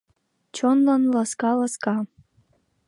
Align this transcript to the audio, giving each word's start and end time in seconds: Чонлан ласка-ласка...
Чонлан 0.55 1.03
ласка-ласка... 1.13 1.93